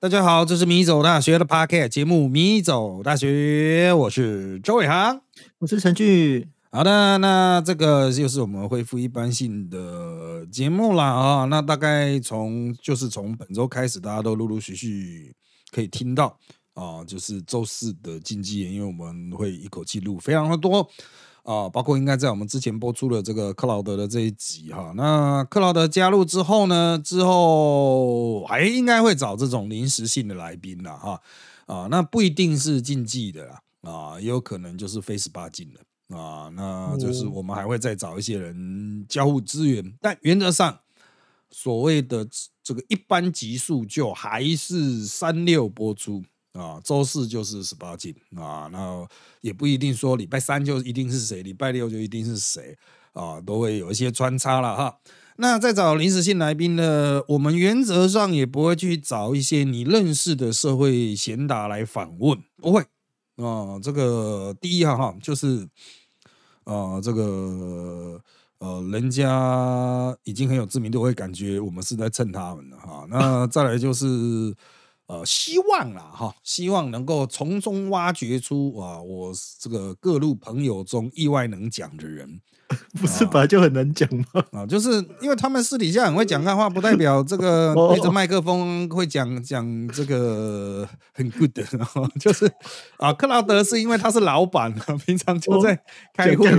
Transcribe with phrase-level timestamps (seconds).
[0.00, 5.22] 大家好，这是米走大学的 Podcast 节目《米走大学》，我是周伟航，
[5.60, 6.46] 我是陈俊。
[6.70, 11.44] 好的，那这个就是我们恢复一般性的节目了啊。
[11.46, 15.34] 那大概从就是从本周开始，大家都陆陆续续
[15.70, 16.38] 可以听到
[16.74, 20.86] 啊，就是周四的竞技，因为我们会一口气录非常的多
[21.44, 24.92] 啊，包括应该在我们之前播出的这个克劳德的这一集哈。
[24.96, 31.20] 那克劳德加入之后呢，之后还应该会找这种临时性的来宾了哈
[31.66, 35.80] 啊，那不一定是竞技的啦啊，也有可能就是非十八禁的。
[36.14, 40.78] 啊，那就是我们还会再找一些人交互资源，但原则上
[41.50, 42.28] 所谓的
[42.62, 46.22] 这个一般级数就还是三六播出
[46.54, 49.06] 啊，周四就是十八禁啊，那
[49.40, 52.76] 也不一定说礼拜三就一定是谁，礼拜六就一定是谁
[53.12, 54.98] 啊，都会有一些穿插了哈。
[55.36, 62.80] 那再找临时性来宾呢，我们原则上也不会去找一些你认识的社会贤达来访问，不会。
[63.36, 65.68] 啊，这个第一哈哈，就是
[66.62, 68.22] 啊，这个
[68.58, 73.04] 呃，人家已经很有知名度，会感觉我们是在蹭他们的哈。
[73.10, 74.54] 那再来就是
[75.06, 82.40] 呃，希望啦哈，希望能够从中挖掘出啊，我这个各路朋友中意外能讲的人。
[82.98, 84.42] 不是本来就很难讲吗？
[84.50, 91.62] 啊，就是因为他们私底下很会讲干话，不代表这个对着麦克风会讲讲这个很 good 的。
[92.18, 92.50] 就是
[92.96, 95.78] 啊，克劳德是因为他是老板啊， 平常就在
[96.14, 96.50] 开会，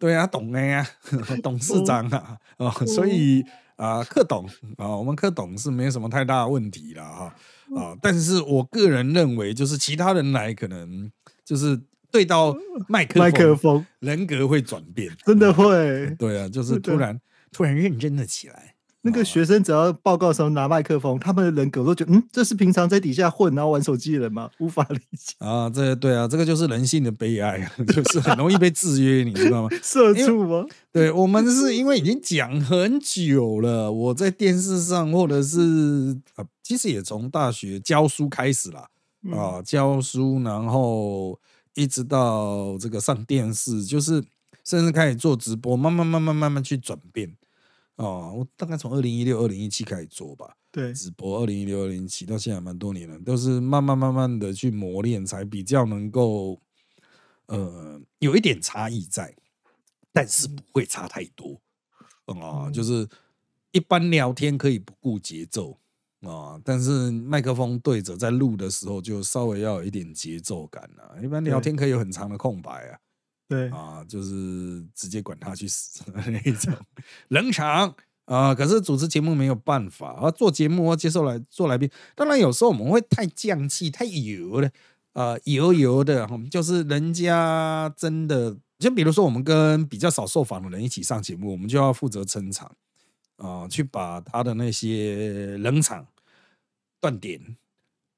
[0.00, 0.84] 对啊，懂的呀，
[1.42, 3.44] 董事长啊，啊，所以
[3.76, 4.44] 啊，克董
[4.76, 7.34] 啊，我们克董是没什么太大问题了哈
[7.74, 7.96] 啊。
[8.00, 11.10] 但是我个人认为，就是其他人来可能
[11.44, 11.80] 就是。
[12.08, 12.56] 对到
[12.88, 16.08] 麦克麦克风，人格会转变，真的会。
[16.18, 17.20] 对啊，就是突然
[17.52, 18.75] 突然认真了起来。
[19.06, 24.50] 那个学生只要报告的时候拿麦克风，他们的人格都觉得，嗯，这是平常在底下混然后玩手机的人吗？
[24.58, 25.70] 无法理解啊。
[25.70, 29.68] 这对啊，这个就是人性的悲哀， 就是很容易被制约，你知道吗？
[29.82, 30.66] 社畜吗？
[30.92, 38.88] 对我们是因为已经讲很久了，我在电视上或者是啊，其实也从大学教书开始了
[39.32, 41.38] 啊，教书然后。
[41.78, 44.24] 一直到这个上电视，就是
[44.64, 47.30] 甚至开始做直播，慢慢慢慢慢慢去转变
[47.96, 48.34] 哦。
[48.36, 56.60] 我大概从二零一六、二零一七开始做吧，对，直播二零一六、二零一七到现在蛮多年了，都是慢慢慢慢的去磨练，才比较能够
[57.46, 59.34] 呃有一点差异在，
[60.12, 61.60] 但是不会差太多
[62.26, 62.70] 啊。
[62.70, 63.08] 就是
[63.72, 65.78] 一般聊天可以不顾节奏。
[66.22, 71.14] 啊，但是麦克风对着在录的时候，就稍微要有一点节奏感啊。
[71.22, 72.98] 一般聊天可以有很长的空白啊，
[73.48, 76.74] 对啊，就是直接管他去死那一种
[77.28, 78.54] 冷场啊。
[78.54, 81.90] 可是主持节目没有办法啊，做节目要接受来做来宾。
[82.14, 84.70] 当然有时候我们会太降气、太油了
[85.12, 86.28] 啊，油油的。
[86.50, 92.74] 就是人家真的，就比如说我们跟比较少受访的人一起上节目，我们就要负责撑场
[93.36, 96.06] 啊，去把他的那些冷场。
[96.98, 97.56] 断点、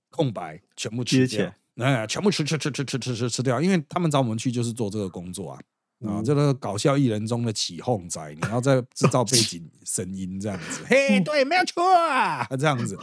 [0.09, 5.61] 空白全部吃掉，哎，全部吃吃吃吃吃吃吃吃掉，因为他们找我们去就是做这个工作啊，
[6.07, 12.99] 啊，这个搞笑艺人中的起哄仔，你要在制造背景 声音这样子，嘿，对，没有错啊， 这样子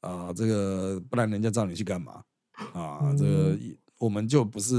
[0.00, 2.22] 啊，这个不然人家找你去干嘛
[2.72, 3.14] 啊？
[3.16, 3.58] 这个。
[4.00, 4.74] 我们就不是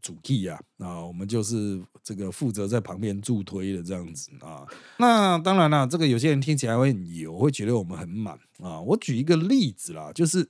[0.00, 4.62] 主 key 啊，啊，我们就是这个负责在旁边助推的这样子啊。
[4.98, 8.80] 那当然了，这个有些人听起来会很油，会觉得我们很满啊。
[8.80, 10.48] 我举一个例子啦，就是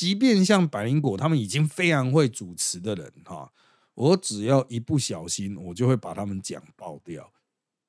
[0.00, 3.50] 即便像百灵果他们已经非常会主持的人哈，
[3.94, 7.30] 我只要一不小心，我就会把他们讲爆掉。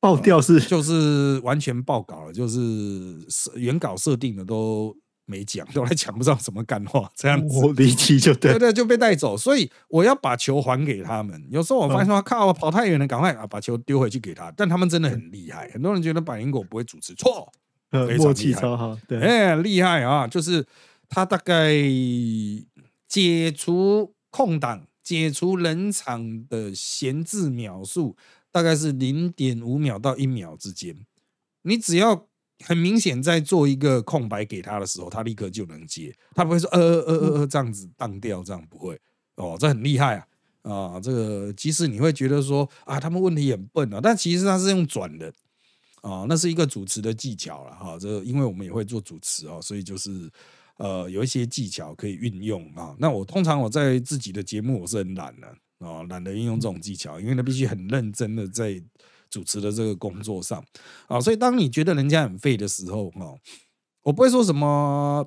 [0.02, 4.94] 爆掉是就是完全爆稿了，就是原稿设定的都。
[5.26, 9.38] 没讲，都来讲不知道什么干话，这样子 离奇就对，对对，就被带走。
[9.38, 11.42] 所以我要把球还给他们。
[11.50, 14.52] 有时候我发现说，靠，我跑太远了，赶快啊，把球丢回去给他。
[14.58, 17.50] 但他们真的很厉害，很多人觉得百灵果不会主持，错，
[18.18, 20.28] 默契超好，对，哎，厉害啊！
[20.28, 20.66] 就是
[21.12, 21.72] 他大概
[23.08, 28.16] 解除空档、解除冷场的闲置秒数，
[28.52, 31.06] 大概是零点五秒到一秒之间。
[31.62, 32.28] 你只要。
[32.64, 38.96] 很明显，在做一个空白给他的时候，他立刻就能接，他不会说呃呃呃呃这样子荡掉，这样不会
[39.38, 40.28] 哦，这很厉害啊
[40.72, 41.00] 啊！
[41.00, 45.34] 这个即使你会觉得说啊，他们问题很笨啊，但其实他是用转的
[46.04, 47.98] 啊，那是一个主持的技巧了哈。
[48.00, 50.30] 这因为我们也会做主持啊，所以就是
[50.84, 52.96] 呃有一些技巧可以运用啊。
[53.00, 55.48] 那我通常我在自己的节目我是很懒的
[55.80, 58.84] 啊，懒得运用这种技巧，因为他必须很认真的在。
[59.32, 60.62] 主持的这个工作上
[61.08, 63.34] 啊，所以当你觉得人家很废的时候，哈，
[64.04, 65.26] 我不会说什么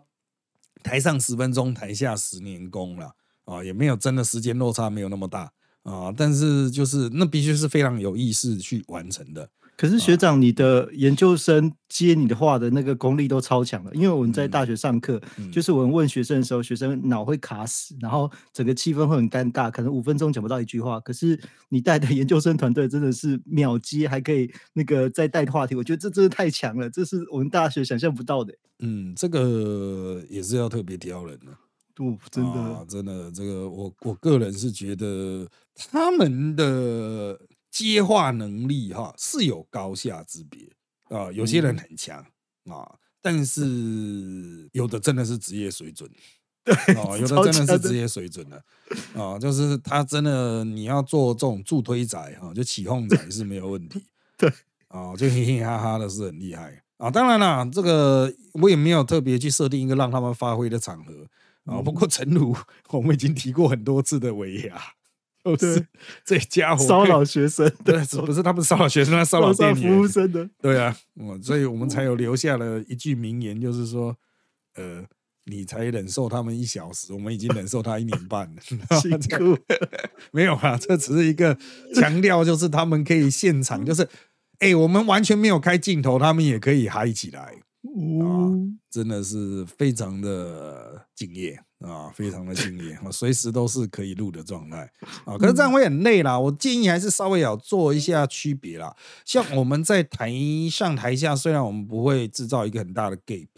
[0.83, 3.15] 台上十分钟，台下十年功了
[3.47, 5.51] 啊，也没有真的时间落差没有那么大
[5.85, 9.49] 啊，但是就是那必须是非常有意识去完成的。
[9.77, 15.21] 可是学长，你的研究生接你的话的那个功力都超强了，因为我们在大学上课，
[15.53, 21.01] 就是我们问学生的时候，学生脑会卡死，然后整个气氛会很尴尬，可能五分钟讲不到一句话。
[21.01, 21.39] 可是
[21.69, 28.55] 你带的研究生团队真的是秒接，还可以那个再带话题，我觉得这真的太强了，这是我们大学想象不到的。
[28.79, 31.53] 嗯，这个也是要特别挑人的。
[31.99, 37.41] 哦，真的，真的，这个我我个人是觉得他们的。
[37.75, 40.71] 接话能力哈是有高下之别
[41.09, 42.25] 啊，有些人很强
[42.71, 46.09] 啊，但是有的真的是职业水准，
[46.63, 46.73] 对，
[47.19, 48.65] 有的真的是职业水准的
[49.21, 54.07] 啊，就是他真的你要做这种助推仔哈，就起哄仔是没有问题，
[54.39, 54.49] 对，
[54.87, 57.11] 啊，就嘻嘻哈哈的是很厉害啊。
[57.11, 61.27] 当然啦，这个我也没有特别去设定一个让他们发挥的场合
[61.65, 61.83] 啊。
[61.83, 62.57] 不过陈如
[62.91, 64.81] 我们已经提过很多次的维亚。
[65.45, 65.87] 哦，是
[66.25, 66.85] 这家伙。
[66.85, 74.17] 骚扰学生，对，不是他们骚扰学生，他 骚扰店服务生的，对啊，哦，所以我们才有留下了一句名言，就是说，
[74.75, 75.05] 呃，
[75.45, 78.63] 你才忍受他们一小时，我们已经忍受他一年半了，
[79.01, 79.57] 辛苦，
[80.33, 81.57] 没有啊，这只是一个
[81.95, 84.09] 强调，就是他们可以现场，就是，
[84.61, 87.55] 哎，我们完全没有开镜头，他们也可以嗨起来。
[87.85, 88.49] 啊，
[88.91, 94.91] 真的是非常的敬业啊，非常的敬业我，随时都是可以录的状态
[95.25, 95.37] 啊。
[95.37, 98.97] 可是这样会很累啦，我建议还是稍微要做一下区别啦。
[99.25, 100.33] 像我们在台
[100.71, 103.49] 上台下，虽然我们不会制造一个很大的 gap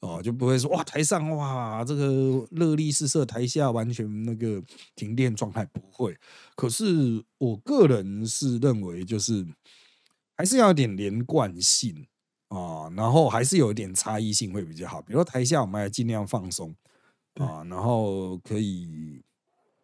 [0.00, 4.62] 哦，就不会说哇台上哇这个热力四射，台下完全那个
[4.94, 6.16] 停电状态不会。
[6.54, 9.46] 可是我个人是认为，就是
[10.36, 12.06] 还是要有点连贯性。
[12.48, 15.02] 啊，然后还是有一点差异性会比较好。
[15.02, 16.72] 比如说台下我们还尽量放松
[17.38, 19.20] 啊，然后可以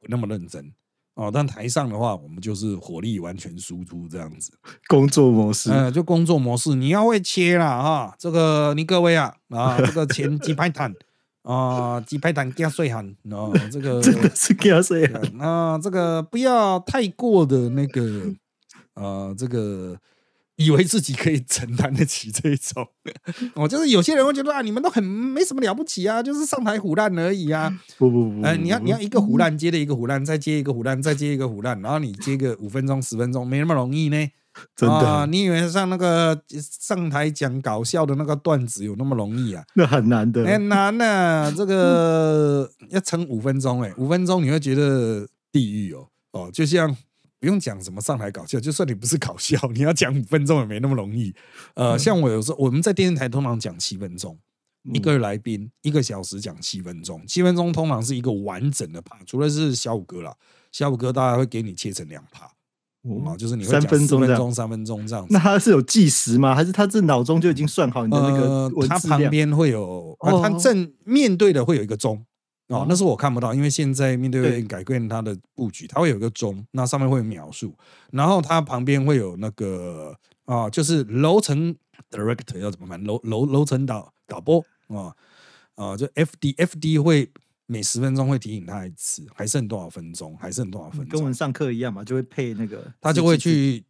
[0.01, 0.73] 不那么认真
[1.15, 1.31] 哦。
[1.33, 4.53] 但台上的话，我们就是火力完全输出这样子，
[4.89, 8.15] 工作模式，嗯，就工作模式，你要会切啦哈。
[8.19, 10.95] 这个你各位啊啊，这个前几排弹
[11.43, 18.35] 啊，几排弹加碎汗啊，这个 真的是加碎汗啊，这个不要太过的那个
[18.95, 19.99] 啊，这个。
[20.63, 22.87] 以为自己可以承担得起这种，
[23.55, 27.73] 哦，就是有些人会觉得啊，你们都很没什么了不起啊，就是上台虎烂而已啊。
[27.99, 34.29] 不不不，哎，你要你要一个虎烂接的一个虎烂，再接一个虎烂，再接一个虎烂，然后你接个五分钟十分钟，没那么容易呢。
[34.77, 39.65] 真的，你以为像那个上台讲搞笑的那个段子有那么容易啊？
[39.75, 41.51] 那很难的，很难啊。
[41.51, 46.97] 这个 要撑五分钟，哎，五分钟你会觉得地狱哦哦，就像。
[47.43, 51.35] 不用讲什么上台搞笑，就算你不是搞笑，你要讲五分钟也没那么容易。
[51.75, 54.39] 呃，像我有时候我们在电视台通常讲七分钟，
[54.95, 60.33] 一个来宾一个小时讲七分钟，七分钟通常是一个完整的趴，除了是小五哥啦，
[60.71, 65.27] 小五哥大概会给你切成两趴，啊，就是你会三分钟、三分钟这样。
[65.29, 66.55] 那他是有计时吗？
[66.55, 72.25] 还是他这脑中就已经算好你的那个他旁边会有，他正面对的会有一个钟。
[72.69, 77.77] 哦，那是我看不到，因为现在面对面改变它的布局，它会有一个钟，那上面会有描述，
[78.11, 80.17] 然后它旁边会有那个
[80.47, 81.77] 啊，就是楼层
[82.11, 83.03] director 要怎么办？
[83.05, 85.15] 楼楼楼层导导播啊
[85.75, 87.31] 啊，就 F D F D 会
[87.67, 90.37] 每十分钟会提醒他一次，还剩多少分钟？
[90.39, 91.09] 还剩多少分钟？
[91.09, 93.85] 跟我们上课一样嘛，就会配那个，他就会去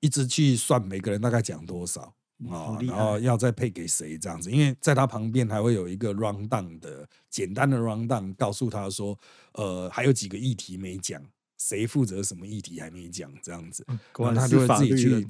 [0.00, 2.14] 一直去算每个人大概讲多少。
[2.50, 4.50] 啊，然后要再配给谁这样子？
[4.50, 9.18] 因为在他旁边还会有一个 round down 的简单的 round down，告诉他说，
[9.52, 11.22] 呃，还有几个议题没讲，
[11.58, 15.28] 谁负责什么议题还没讲，这样子，然后他就会自己去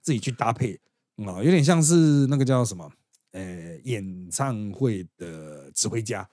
[0.00, 0.80] 自己去搭配。
[1.16, 2.90] 啊，有点像是那个叫什么，
[3.32, 6.28] 呃，演唱会的指挥家。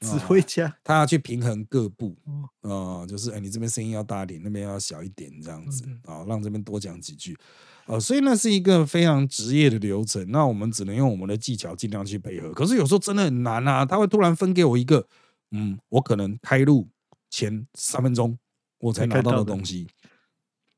[0.00, 2.16] 指挥家，他要去平衡各部，
[2.62, 7.38] 啊，就是哎，你这边声音要大一点，那边要小一点，这样子啊，让这边多讲几句，
[7.86, 10.24] 啊，所以那是一个非常职业的流程。
[10.30, 12.52] 那我们只能用我们的技巧尽量去配合。
[12.52, 15.06] 可是有时候真的很难啊，他会突然分给我一个，
[15.50, 16.88] 嗯，我可能开录
[17.28, 18.38] 前三分钟
[18.78, 19.86] 我才拿到的东西，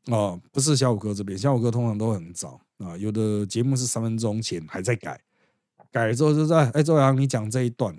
[0.07, 5.21] 哦，不是小五哥这边，小五哥通常都很早啊，有的节目是三分钟前还在改，
[5.93, 7.97] 改了之后就在，哎，周洋你讲这一段。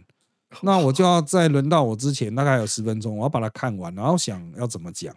[0.61, 5.13] 那我就要在轮到我之前，大概有十分钟，我要把它看完，然后想要怎么讲。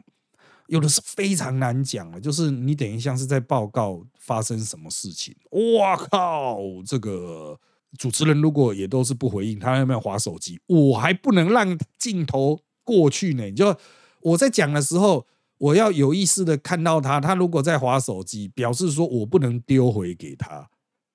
[0.68, 5.34] 有的是非常难讲的，就是你等于像是在报告发生什么事情。
[5.78, 6.58] 哇靠！
[6.86, 7.58] 这个
[7.98, 10.60] 主持人如果也都是不回应，他有没有划手机？
[10.66, 13.50] 我还不能让镜头过去呢。
[13.50, 13.76] 就
[14.20, 17.20] 我在讲的时候，我要有意识的看到他。
[17.20, 20.68] 他如果在划手机，表示说我不能丢回给他。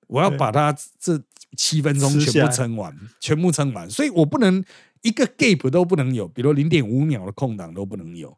[0.08, 1.22] 我要把它这
[1.56, 4.62] 七分钟全部撑完，全部撑完，所以我不能
[5.02, 8.36] 一个 gap 都不能有，比如零点五秒的空档都不能有。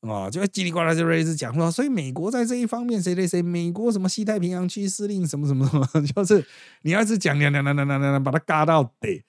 [0.00, 6.44] 啊，就叽里呱啦就一直讲说，所以美国在这一方面谁谁谁，美国什么西太平洋区司令什么什么什么， 就是
[6.82, 9.22] 你要是讲讲讲讲讲讲讲，把它嘎到底，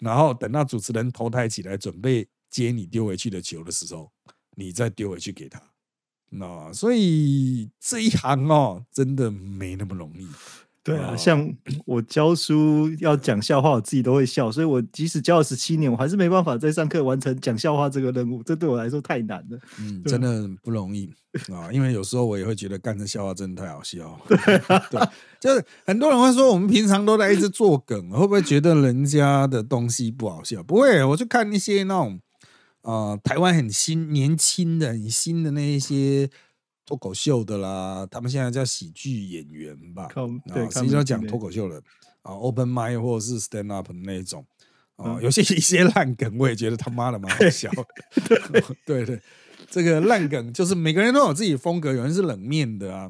[0.00, 4.10] 然后等到主持人头抬起来准备接你丢回去的球的时候，
[4.56, 5.60] 你再丢回去给他。
[6.30, 10.26] 那所以这一行哦，真的没那么容易。
[10.84, 11.48] 对啊，像
[11.86, 19.58] 我教书要讲笑话，我自己都会笑，所以我即使教了十七年，我还是没办法在上课完成讲笑话这个任务，这对我来说太难了。
[19.78, 21.08] 嗯，真的不容易
[21.52, 24.20] 啊，因为有时候我也会觉得干这笑话真的太好笑。
[24.26, 24.36] 对，
[25.38, 30.64] 就是很多人会说我们平常都在一直做梗，会不会觉得人家的东西不好笑？
[30.64, 32.20] 不会，我就看一些那种
[32.80, 36.28] 啊，台湾很新、年轻的、很新的那一些。
[36.92, 40.08] 脱口秀的啦，他们现在叫喜剧演员吧？
[40.50, 41.82] 啊，实际上讲脱口秀的
[42.20, 44.44] 啊，open m i d 或者是 stand up 的那种
[44.96, 47.70] 啊，有些一些烂梗，我也觉得他妈的蛮好笑。
[48.84, 49.18] 对对，
[49.70, 53.08] 这个烂梗就是每个人都有自己风格，有人是冷面的啊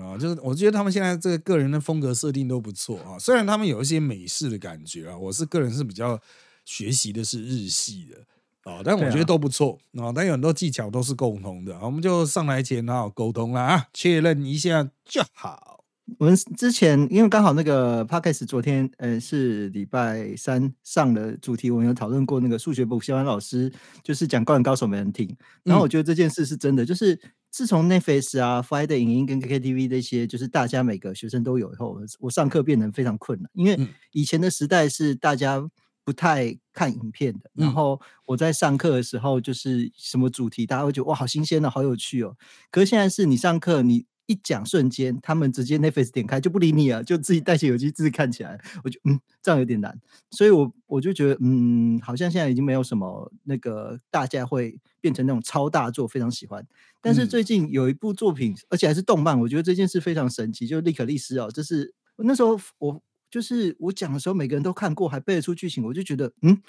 [0.00, 6.20] 啊，就是我觉得他们现在这个个人的风格设定都不错啊，虽然他们有一些美式的感觉啊，我是个人是比较
[6.64, 8.16] 学习的是日系的。
[8.64, 15.84] 哦，但我觉得都不错啊，但有很多技巧都是共同的，我们就上来前好好沟通了啊，确认一下就好。
[16.18, 27.18] 我们之前因为刚好那个 podcast 昨天呃是礼拜三上的主题，我们有讨论过那个数学部肖安老师就是讲《灌篮高手》没人听，然后我觉得这件事是真的，就是
[27.50, 35.68] 自从 Netflix 啊、Friday 影音跟 KTV 这些，就是大家每个学生都有以后，我上课变得非常困难，因为以前的时代是大家。
[36.04, 42.36] 不太看影片的，然后我在上课的时候，就是什么主题，大家会觉得哇，好新鲜的，好有趣哦。
[42.70, 48.60] 可是现在是你上课，你一讲瞬间，他们直接 Netflix 点开就不理你了，就自己戴起耳机自己看起来。
[48.82, 49.96] 我就嗯，这样有点难，
[50.30, 56.66] 所以我我就觉得嗯，好像现在已经没有什么那个大家会变成那种超大作，非常喜欢。
[57.00, 63.00] 但是最近有一部作品，而且还是动漫，我觉得这件事非常神奇，就是《利可利斯》哦，这是那时候我。
[63.32, 66.62] 就是我讲的时候，每个人都看过，还背得出剧情，我就觉得，嗯。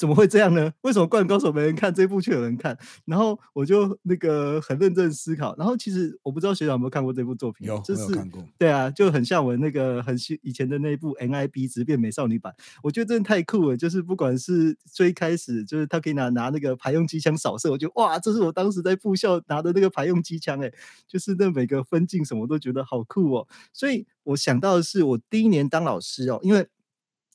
[0.00, 0.72] 怎么会这样呢？
[0.80, 2.74] 为什么《灌篮高手》没人看，这部却有人看？
[3.04, 5.54] 然后我就那个很认真思考。
[5.58, 8.42] 然后其实我不知道学长有没有看过这部作品，有，就是看过。
[8.56, 12.54] 对啊，就很像我那个很以前的那部 NIB 直变美少女版。
[12.82, 20.72] 我觉得真的太酷了，就是不管是最开始，就是他可以拿拿那个排用机枪扫射，我觉得哇，这是我当时在部校拿的那个排用机枪，哎，
[21.06, 23.46] 就是那每个分镜什么都觉得好酷哦。
[23.74, 26.66] 所以我想到的是，我第一年当老师哦，因为。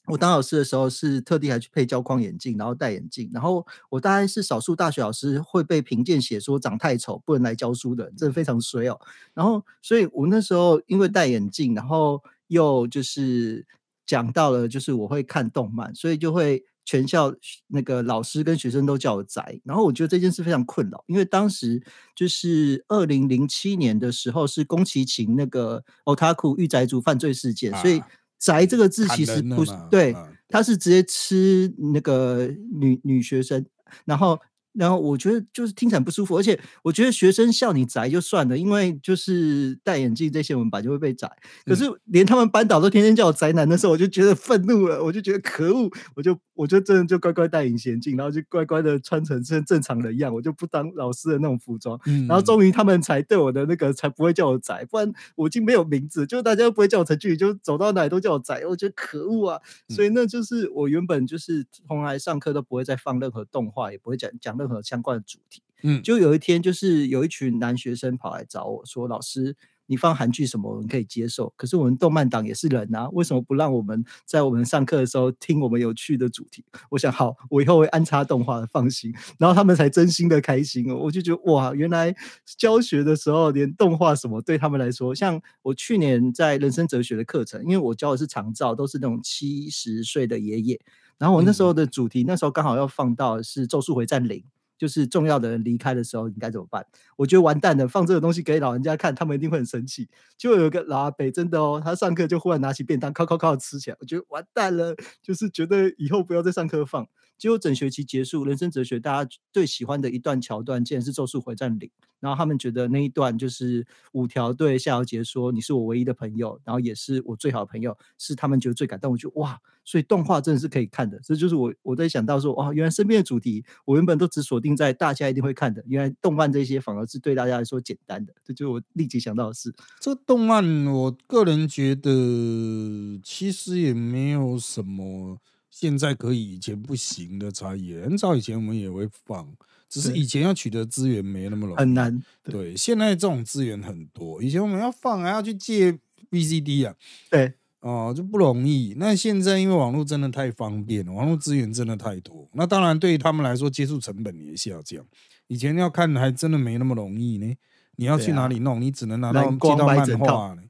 [0.08, 9.00] 我当老师的时候是特地还去配胶框眼镜，然后戴眼镜，然后我大概是少数大学老师会被评鉴写说长太丑不能来教书的，这非常衰哦。
[9.34, 13.66] 然后，所以我那时候因为戴眼镜，然后又就是
[14.06, 17.34] 讲到了，就是我会看动漫，所以就会全校
[17.68, 19.60] 那个老师跟学生都叫我宅。
[19.64, 21.82] 然后我觉得这件事非常困扰，因为当时
[22.16, 28.02] 就是二零零七年的时候是宫崎勤那个 otaku 御宅族犯罪事件，所以。
[28.40, 30.16] 宅这个字其实不是对，
[30.48, 32.50] 他是直接吃那个
[32.80, 33.66] 女女学生，
[34.06, 34.40] 然后。
[34.78, 41.32] 然后我觉得就是听起来不舒服，而且我觉得学生笑你宅就算了，因为就是戴眼镜这些文本就会被宅。
[41.64, 52.00] 可是连他们班导都天天叫我宅男的时候，我就觉得愤怒了，我就觉得可恶，我就我就真的就乖乖戴隐形眼镜，然后就乖乖的穿成像正常人一样，我就不当老师的那种服装。
[52.28, 59.62] 然后终于他们才对我的那个才不会叫我仔，不然我已经没有名字，就大家都不会叫我陈俊宇，就走到哪里都叫我仔，我觉得可恶啊！
[59.90, 69.56] 所以那就是我原本就是从来上课都不会再放任何动画，也不会讲讲任何相关的主题，嗯，就有一天，就是有一群男学生跑来找我说：“老师，
[69.88, 71.54] 你放韩剧什么我们可以接受？
[71.56, 79.14] 可是我们动漫党也是人啊，为什么不让我们在我们上课的时候听我们有趣的主题？”我想，好，我以后会安插动画的，放心。
[79.38, 82.16] 然后他们才真心的开心哦，我就觉得哇，原来
[82.58, 90.80] 教学的时候连动画什么对他们来说，像我去年在人生哲学的课程，因为我教的是长照，都是那种七十岁的爷爷，
[91.18, 94.40] 然后我那时候的主题，那时候刚好要放到是《咒术回战零》。
[94.78, 96.86] 就是重要的人离开的时候，你该怎么办？
[97.18, 100.10] 我觉得完蛋了，放这个东西给老人家看，他们一定会很生气。
[100.38, 103.98] 就有一个老阿伯，真的哦，他上课就忽然拿起便当，靠靠靠吃起来。
[104.00, 107.08] 我觉得完蛋了，就是觉得以后不要再上课放。
[107.38, 111.90] 结果整学期结束，人生哲学大家最喜欢的一段桥段，竟然是《咒术回战零》。
[112.22, 119.12] 然后他们觉得那一段就是五条对夏油杰说：“你是我唯一的朋友，然后也是我最好的朋友。”是他们觉得最感动。
[119.12, 121.20] 我觉得哇，所以动画真的是可以看的。
[121.20, 128.34] 这就是我我在想到说，哇，原来身边的主题我原本都只锁定在大家一定会看的，原来动漫这些反而是对大家来说简单的。
[128.44, 129.72] 这就是我立即想到的事。
[130.00, 135.38] 这个动漫，我个人觉得其实也没有什么
[135.78, 137.94] 现在可以以前不行的差异。
[137.96, 139.54] 很早以前我们也会放。
[139.90, 142.24] 只是以前要取得资源没那么容易，很难。
[142.44, 144.42] 对，现在这种资源很多。
[144.42, 145.92] 以前我们要放还要去借
[146.32, 146.96] VCD 啊，
[147.30, 148.96] 对，哦就不容易。
[148.98, 152.48] 那现在因为网络真的太方便了，网络资源真的太多。
[152.54, 155.06] 那当然对于他们来说，接触成本也下降。
[155.48, 157.54] 以前要看还真的没那么容易呢。
[157.98, 158.82] 你要去哪里弄？
[158.82, 160.64] 你只能拿到借到漫画呢。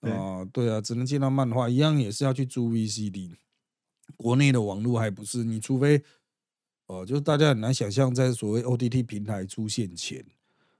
[0.00, 3.30] 哦，对啊，只能借到漫画，一样也是要去租 VCD。
[4.16, 6.02] 国内的网络还不是，你除非。
[6.88, 10.24] 哦，就是大家很难想象，在所谓 OTT 平台出现前，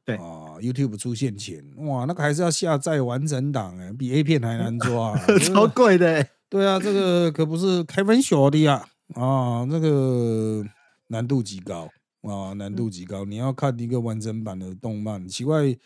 [0.04, 6.24] 对啊，YouTube 出现前，哇，那个还是要下载完整档哎，比 A 片还难抓， 超贵的。
[6.48, 10.64] 对啊，这个可不是开玩笑的呀，啊，这个
[11.08, 11.90] 难度极高
[12.22, 13.24] 啊，难度极高。
[13.24, 15.76] 你要看一个完整版的动漫，奇怪，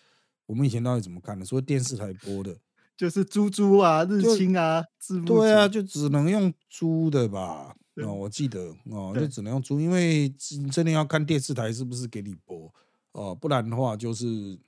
[0.45, 1.47] 我们以前到底怎么看的？
[1.47, 2.55] 说电视台播的，
[3.01, 4.85] 就是猪猪啊、日清啊，
[5.25, 7.75] 对啊，就只能用猪的吧。
[7.95, 10.29] 哦，我记得哦，就只能用租，因为
[10.71, 12.71] 真的要看电视台是不是给你播
[13.13, 14.59] 哦，不然的话就是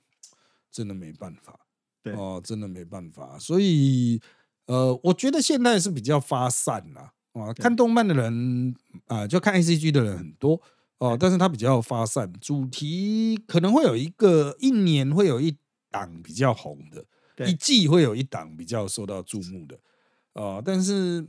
[0.71, 1.59] 真的没办法。
[2.01, 3.37] 对哦，真的没办法。
[3.37, 4.19] 所以
[4.65, 7.13] 呃，我觉得现在是比较发散啦。
[7.33, 8.75] 啊，看动漫的人
[9.05, 10.59] 啊，就看 A C G 的人很多
[10.97, 15.55] 哦，但是它比较发散，主题可能会有一个一年会有一
[15.91, 17.05] 档比较红的，
[17.47, 19.79] 一季会有一档比较受到注目的
[20.33, 21.27] 啊，但是。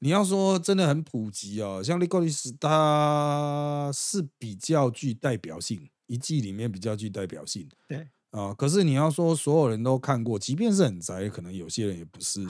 [0.00, 7.66] 你要说真的很普及哦，像《利 i 利斯》它是比较具代表性，一季里面比较具代表性。
[7.88, 12.46] 对啊，可是你要说所有人都看过，即便是很宅，可能有些人也不是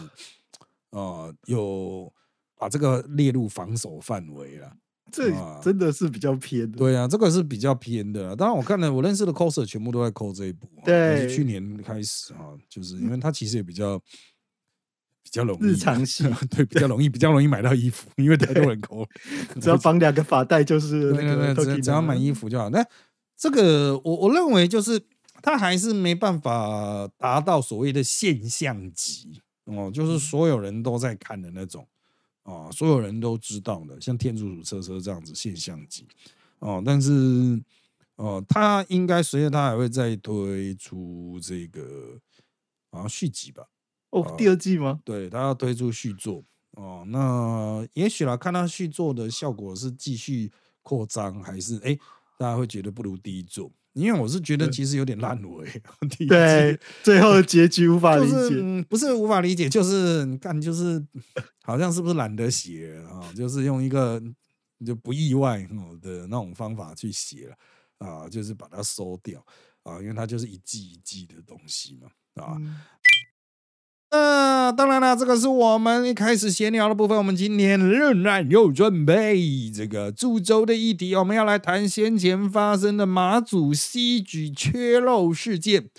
[0.90, 2.12] 啊，有
[2.56, 4.76] 把这个列入防守范围了。
[5.10, 5.30] 这
[5.62, 6.78] 真的是比较偏的。
[6.78, 8.34] 对啊，这个是比较偏的。
[8.36, 10.68] 当然，我看了我认识的 coser 全部都在抠这一部。
[10.84, 14.00] 对，去年开始啊，就是因为他其实也比较。
[15.24, 19.04] 比较容易，日常性 对比较容易，比较容易买到衣服，因为太多人抠，
[19.58, 22.68] 只要绑两个发带就是那个，只只要买衣服就好。
[22.68, 22.84] 那
[23.34, 25.00] 这个我我认为就是
[25.40, 31.88] 它还是没办法达到所谓的现象级哦，就是所有人都在看的那种
[32.44, 36.06] 啊，所有人都知道的，像天竺鼠车车这样子现象级
[36.60, 36.82] 哦。
[36.84, 37.62] 但是
[38.16, 42.18] 哦，它应该随着它还会再推出这个
[42.90, 43.66] 好像续集吧。
[44.10, 45.00] 哦，第二季吗？
[45.04, 50.52] 对他要推出续作哦，那也许啦，看他续作的效果是继续
[50.82, 51.98] 扩张，还是哎，
[52.38, 53.72] 大家会觉得不如第一作？
[53.94, 55.82] 因为我是觉得其实有点烂尾。
[56.28, 61.02] 对，最后的结局无法理解，不是无法理解，就是你看，就是
[61.64, 63.32] 好像是不是懒得写啊？
[63.34, 64.22] 就是用一个
[64.84, 65.66] 就不意外
[66.02, 67.56] 的那种方法去写了
[67.98, 69.44] 啊，就是把它收掉
[69.82, 72.60] 啊，因为它就是一季一季的东西嘛啊。
[74.16, 77.18] 那当然了，这个是我们一开始闲聊的部分。
[77.18, 85.90] 我们今天仍然有准备这个株洲的议题，我们要来谈先前发生的马祖西举缺肉事件。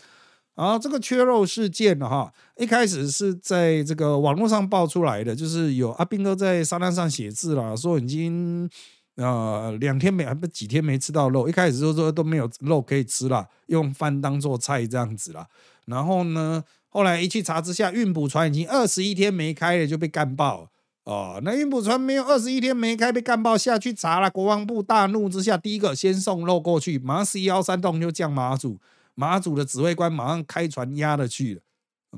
[0.56, 8.70] 啊，这个缺肉事件哈，一开始是在这个网络上爆出来的，就是有阿兵哥在沙滩上写字了，说已经
[9.18, 15.46] 呃两天没不几天没吃到肉，一开始就说都没有肉可以吃了，用饭当做菜这样子了。
[15.86, 16.64] 然后呢？
[16.96, 20.70] 后来一去查之下，运补船已经二十一天没开了，就被干爆
[21.04, 21.42] 哦。
[21.44, 24.32] 那运补船没有二十一天没开，被干爆下去查了。
[24.32, 28.80] 国防部大怒之下，第一个先送肉过去，马上 C 幺三洞就降马祖，
[29.14, 31.62] 马祖的指挥官马上开船压了去了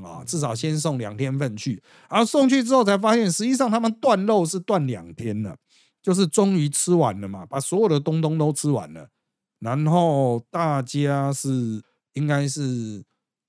[0.08, 1.82] 啊，至少先送两天份去。
[2.08, 5.58] 而送去之后才发现，实际上他们断肉是断两天了，
[6.04, 9.10] 就是终于吃完了嘛，把所有的东东都吃完了，
[9.58, 11.82] 然后大家是
[12.14, 13.07] 应该是。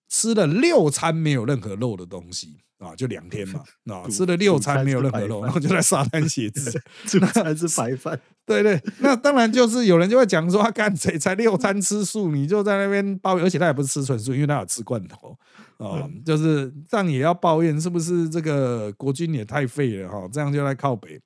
[0.09, 6.71] 吃了六餐没有任何肉的东西啊，就两天嘛， 啊，吃了六餐没有任何肉，然后就在沙滩写字，
[7.07, 8.19] 主餐是白饭。
[8.47, 15.37] 对对，那当然就是有人就会讲说，他干谁才六餐吃素，你就在那边抱怨，而且他也不是吃纯素，因为他有吃罐头
[15.77, 20.27] 啊，就是这样也要抱怨，是不是这个国军也太废了哈？
[20.33, 21.21] 这样就来靠北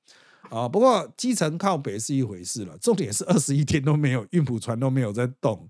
[0.51, 0.69] 啊。
[0.69, 5.69] 不过基层靠北是一回事了，重点是二十一天都没有运补船都没有在动。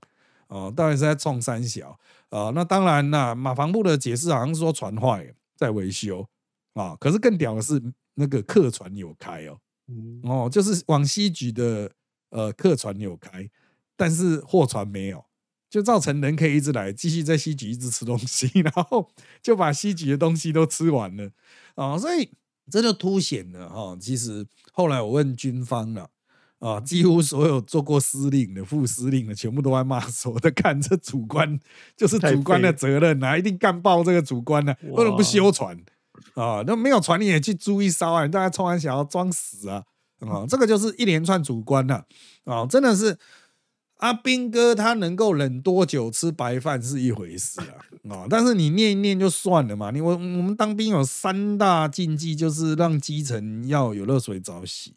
[0.53, 2.51] 哦，当然是在冲三小啊。
[2.55, 6.29] 那当然啦，马房部的解释好像是说船坏在维修
[6.75, 6.95] 啊。
[7.01, 7.83] 可是更屌的是，
[8.15, 9.59] 那个客船有开哦，
[10.25, 11.91] 哦，就是往西局的
[12.31, 13.49] 呃客船有开，
[13.97, 15.25] 但是货船没有，
[15.71, 19.09] 就造成人可以一直来，继续在西局一直吃东西， 然后
[19.43, 21.31] 就把西局的东西都吃完了
[21.75, 22.31] 啊，所以
[22.71, 23.97] 这就凸显了哈。
[23.99, 26.11] 其实后来我问军方了
[26.63, 31.59] 啊，几乎所有做过司令的、副司令的，全部都在骂说：“的看这主官
[31.97, 35.77] 就是主官的责任呐，一定干爆这个主官呢，为什么不修船
[36.35, 36.63] 啊？
[36.65, 38.25] 那没有船你也去租一艘啊？
[38.25, 39.83] 你大家冲完想要装死啊？
[40.21, 42.07] 啊，这个就是一连串主官了
[42.45, 43.19] 啊，真的是。”
[44.03, 48.27] 阿兵哥他能够忍多久吃白饭是一回事啊，啊！
[48.29, 49.93] 但是你念一念就算了嘛。
[49.93, 54.97] 你我我们当兵有三大禁忌，就是让基层要有热水澡洗，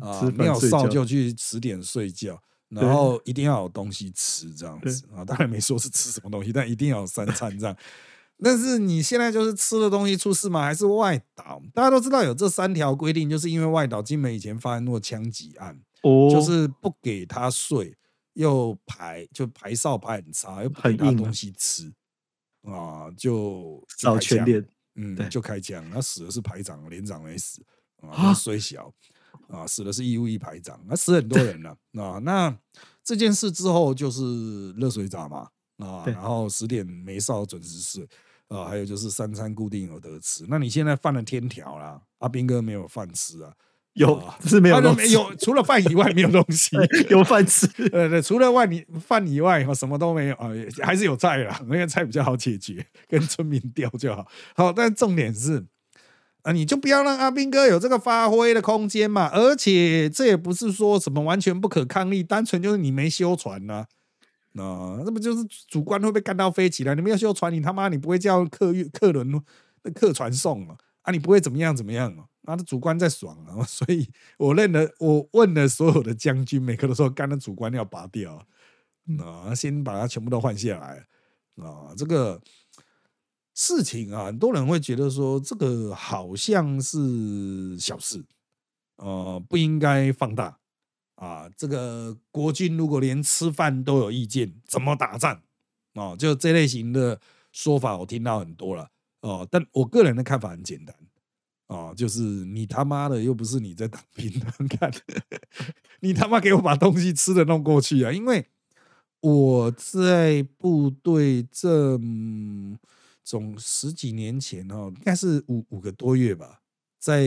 [0.00, 5.24] 啊，没有烧就去吃点睡觉，然后一定要有东西吃这样子啊。
[5.24, 7.76] 当然没说是吃什么东西，但一定要有三餐这样。
[8.42, 10.62] 但是你现在就是吃的东西出事吗？
[10.62, 11.62] 还是外岛？
[11.72, 17.96] 大家都知道有这三条规定，就是因为外岛金门以前发生过枪击案，哦，就是不给他睡。
[18.34, 21.88] 又排就排哨排很差，又不给他东西吃
[22.62, 24.66] 啊，就找全连，
[24.96, 25.88] 嗯，就开枪。
[25.88, 27.62] 他死的是排长，连长没死
[28.00, 28.92] 啊，虽小
[29.48, 32.18] 啊，死的是义务一排长，那死很多人了 啊。
[32.22, 32.56] 那
[33.02, 38.08] 这件事之后就是热水澡嘛啊，然后十点没哨准时睡
[38.48, 40.44] 啊，还有就是三餐固定有得吃。
[40.48, 43.52] 那你现在犯了天条啦，阿斌哥没有饭吃啊。
[43.94, 46.76] 有是没有东西，有除了饭以外没有东西，
[47.10, 47.64] 有饭吃。
[47.68, 50.50] 对对，除了外你饭以外，什么都没有啊，
[50.82, 54.26] 还是有菜啦，那个菜比较好解决，跟村民调就好。
[54.56, 55.64] 好，但重点是
[56.44, 59.28] 啊，你就不要让阿兵哥有这个发挥的空间嘛。
[59.32, 63.86] 而且这也不是说什么完全不可抗力，单纯就是你没修船呐。
[64.52, 66.94] 那不就是主观会被干到飞起来？
[66.94, 69.42] 你没有修船，你他妈你不会叫客运客轮
[69.94, 70.76] 客船送啊？
[71.02, 72.24] 啊，你不会怎么样怎么样啊？
[72.42, 78.46] 那主官在爽啊， 所以我认了，我问了所有的将军，每个都说干的主官要拔掉，
[79.18, 81.04] 啊，先把它全部都换下来
[81.56, 81.94] 啊。
[81.96, 82.40] 这个
[83.54, 88.24] 事情啊，很多人会觉得说这个好像是小事，
[88.96, 90.58] 呃，不应该放大
[91.14, 91.48] 啊。
[91.56, 95.40] 这个国军如果连吃饭都有意见，怎么打仗
[95.94, 96.16] 啊？
[96.16, 97.20] 就这类型的
[97.52, 98.88] 说法，我听到很多了
[99.20, 99.46] 哦。
[99.50, 100.94] 但我个人的看法很简单。
[101.68, 104.92] 哦，就是你他妈的又不是你在当兵的，看，
[106.00, 108.12] 你他妈给我把东西吃的弄过去啊！
[108.12, 108.46] 因为
[109.20, 111.98] 我在部队这
[113.24, 116.60] 总十几年前哦，应该是五五个多月吧，
[117.00, 117.24] 在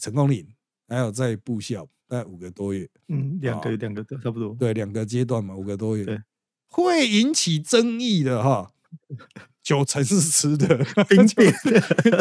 [0.00, 0.46] 成功岭，
[0.88, 6.22] 还有在部校，大概五个多月，嗯，两个两个差不多，对，两个阶段嘛，五个多月，
[6.66, 8.72] 会引起争议的哈。
[9.60, 10.78] 九成是吃的
[11.10, 11.54] 兵变，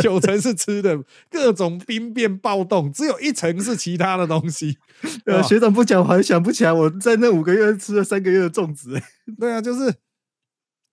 [0.04, 4.78] 九成是吃的各种兵变暴动，只有一层是其他的东西。
[5.26, 9.02] 呃，学长不讲，我还想不起来我在那五个月吃了三个月的粽子。
[9.40, 9.96] 对啊，就是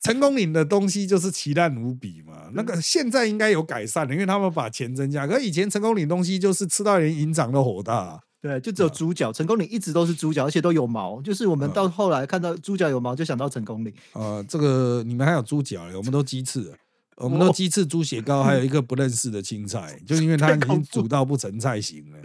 [0.05, 2.51] 成功岭的东西就是奇烂无比嘛。
[2.53, 5.27] 那个现在应该有改善了，因为他们把钱增加。
[5.27, 8.23] 可以前成功岭东西就是吃到连营长都火大。
[8.43, 9.33] 对，就只有猪脚。
[9.33, 11.23] 成功岭一直都是猪脚，而且都有毛。
[11.23, 13.91] 就是我们到后来看到猪脚有毛，就想到成功岭。
[14.13, 16.71] 呃，这个你们还有猪脚，我们都鸡翅，
[17.17, 22.19] 我们都鸡翅猪血糕，还有一个不认识的青菜，就因为它已经煮到不成菜型了，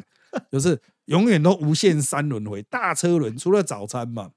[0.52, 3.38] 就是永远都无限三轮回大车轮。
[3.38, 4.32] 除了早餐嘛，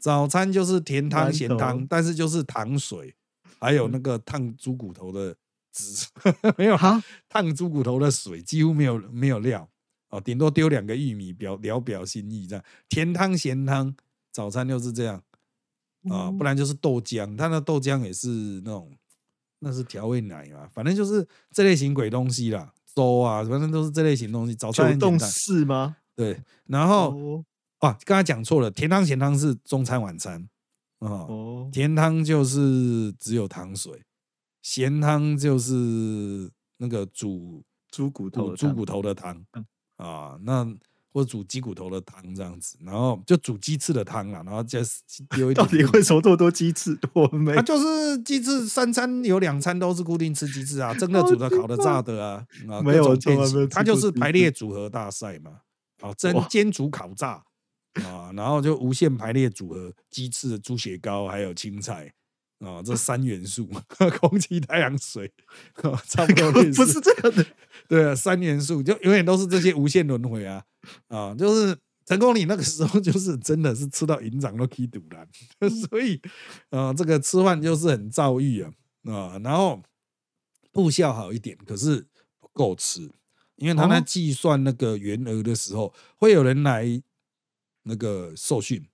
[0.00, 3.14] 早餐就是甜汤咸汤，但是就是糖水，
[3.58, 5.36] 还有那个烫猪骨头的
[5.72, 6.06] 汁，
[6.58, 9.68] 没有哈，烫猪骨头的水几乎没有没有料。
[10.10, 13.94] 哦，顶多丢两个玉米表聊表心意这样，甜汤咸汤，
[14.32, 15.22] 早餐就是这样。
[16.08, 18.28] 啊，不然就是豆浆，它那豆浆也是
[18.64, 18.92] 那种，
[19.60, 24.54] 那是调味奶嘛，反正就是这类型鬼东西啦，粥啊，反正都是这类型东西。
[24.54, 25.96] 早餐冻是吗？
[26.14, 27.42] 对，然后
[27.84, 30.48] 啊，刚才讲错了，甜汤咸汤是中餐晚餐
[30.98, 34.02] 哦，甜汤就是只有糖水，
[34.62, 39.44] 咸汤就是那个煮猪骨头猪骨头的汤。
[39.96, 40.64] 啊，那
[41.12, 44.80] 或者煮鸡骨头的汤这样子，然后就煮鸡翅的汤啊，然后再
[45.36, 45.62] 丢一点。
[45.64, 46.98] 到底为什么多多鸡翅？
[47.14, 53.16] 我没，他就是鸡翅三餐有两餐都是固定吃鸡翅啊， 蒸的、煮的、烤的、炸的啊，啊，没有
[53.70, 55.60] 它就是排列组合大赛嘛，
[56.00, 57.44] 啊，蒸、煎、煮、烤、炸
[58.02, 62.12] 啊，然后就无限排列组合鸡翅、猪血糕还有青菜。
[62.60, 63.68] 啊，这三元素，
[64.18, 65.30] 空气、太阳、水，
[66.06, 67.44] 差不多 不是这样的。
[67.86, 70.64] 对啊，三元素就永远都是这些无限轮回啊
[71.08, 71.34] 啊！
[71.34, 71.76] 就是
[72.06, 75.26] 成功你那个时候，就是真的是吃到营长都气堵了，
[75.90, 76.18] 所以
[76.70, 78.72] 啊，这个吃饭就是很遭遇啊
[79.04, 79.38] 啊。
[79.44, 79.82] 然后
[80.72, 82.06] 部效好一点，可是
[82.40, 83.10] 不够吃，
[83.56, 87.02] 因为他在计算那个员额的时候，会有人来
[87.84, 88.84] 那个受训，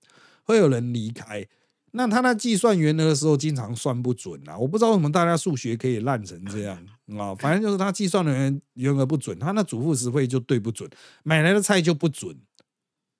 [0.43, 1.45] 会有人离开。
[1.93, 4.57] 那他那计算原额的时候，经常算不准啊！
[4.57, 6.77] 我不知道为什么大家数学可以烂成这样
[7.17, 7.35] 啊！
[7.35, 10.89] 反正就是他计算的原原额不准，他那主副食费就对不准，
[11.23, 12.39] 买来的菜就不准。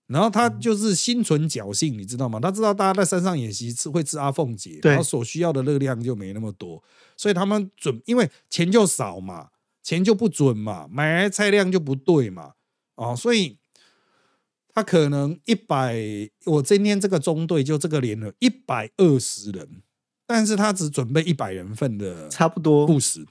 [0.07, 2.37] 然后他就是心存侥幸，你知道吗？
[2.39, 6.83] 他知道大家在山上演习吃会吃阿凤姐，然后所需要的热量就没那么多，
[7.15, 9.49] 所以他们准，因为钱就少嘛，
[9.81, 12.53] 钱就不准嘛，买来菜量就不对嘛，
[12.95, 13.57] 哦，所以
[14.73, 15.95] 他可能一百，
[16.45, 19.67] 我今天这个中队就这个连了一百二十人，
[20.25, 23.25] 但是他只准备一百人份的，差不多不食。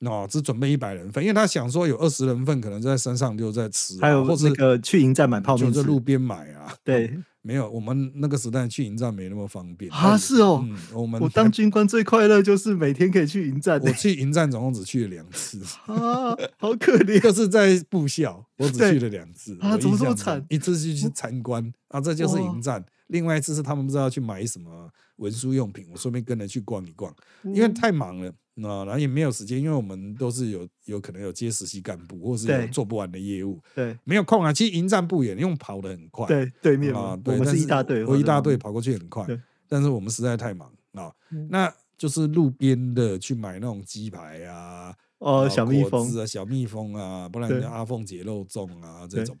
[0.00, 6.76] 哦，只准备一百人份，因为他想说有二十人份可能在山上就在吃，还有或者那个去营站买泡面，就在路边买啊。
[6.84, 10.16] 对，没有，我们那个时代去营站没那么方便啊。
[10.16, 13.78] 是哦，我们我当军官最快乐就是每天可以去营站。
[13.82, 17.20] 我去营站总共只去了两次啊，好可怜。
[17.20, 20.42] 就是在部校，我只去了两次啊，怎么这么惨？
[20.48, 22.82] 一次是去参观啊，这就是营站。
[23.08, 28.32] 另外一次是他们不知道去买什么文书用品，我顺便跟着去逛一逛，因为太忙了。
[28.54, 34.52] 那然后也没有时间，因为我们都是有有可能有接实习干部，或是有做不完的业务，对，没有空啊。
[34.52, 39.26] 其实迎战不远，因为跑得很快，对，对面啊，对，我是一大队，我一大队跑过去很快，
[39.68, 41.12] 但是我们实在太忙啊。
[41.50, 49.36] 那就是路边的去买那种鸡排啊，哦，小蜜蜂啊，小蜜蜂啊，不然阿凤姐肉粽啊这种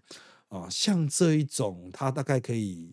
[0.48, 2.92] 啊，像这一种，它大概可以。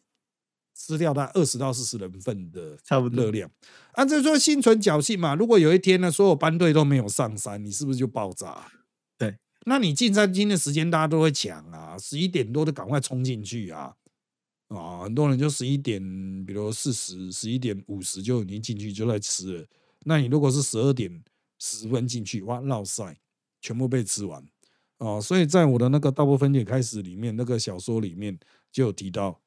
[0.87, 3.49] 吃掉它二十到四十人份的差不多热量，
[3.93, 5.35] 按这说心存侥幸嘛。
[5.35, 8.71] 如果有一天呢，所有班队都没有上山，你是不是就爆炸？
[9.17, 13.93] 对，那你进山金的时间大家都会抢啊，十一点多就赶快冲进去啊
[14.69, 15.03] 啊！
[15.03, 16.01] 很多人就十一点，
[16.45, 19.65] 比如四十、十一点五十就已经进去就在吃了。
[20.05, 21.23] 那你如果是十二点
[21.59, 23.17] 十分进去，哇，闹晒，
[23.61, 24.43] 全部被吃完
[24.97, 25.21] 啊！
[25.21, 28.39] 所以在我的那个大部分解开始里面，那个小说里面
[28.71, 29.39] 就有提到。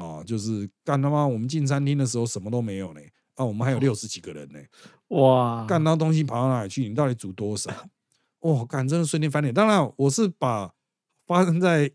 [0.00, 1.26] 哦，就是干他妈！
[1.26, 3.00] 我们进餐厅的时候什么都没有呢，
[3.34, 4.58] 啊，我们还有六十几个人呢，
[5.08, 5.64] 哇！
[5.66, 6.88] 干到东西跑到哪里去？
[6.88, 7.70] 你到底煮多少？
[8.40, 9.52] 哇，干真的瞬间翻脸。
[9.52, 10.72] 当然，我是把
[11.26, 11.90] 发生在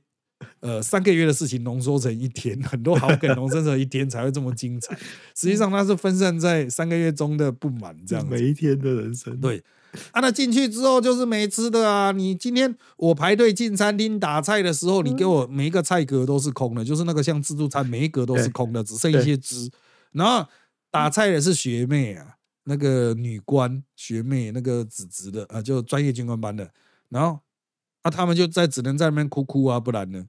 [0.59, 4.95] 呃三个月的事情浓缩成一天，很多好梗浓缩成一天才会这么精彩。
[5.35, 9.39] 实际上，它是分散在三个月中的不满，这样每一天的人生。
[9.39, 9.63] 对。
[10.11, 12.11] 啊，那进去之后就是没吃的啊！
[12.11, 19.69] 你今天我排队进餐厅打菜的时候，你给我每一个菜格都是空的，就是那个像自助餐，每一格都是空的，只剩一些汁。
[20.11, 20.47] 然后
[20.89, 26.71] 打菜的是学妹啊，那个女官学妹，那个子职的啊，就专业军官班的。
[27.09, 27.39] 然后
[28.01, 30.25] 啊，他们就在只能在那边哭哭啊，不然呢？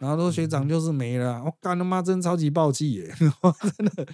[0.00, 3.14] 然后说学长就是没了，我干他妈真超级暴气耶！
[3.78, 4.06] 真的。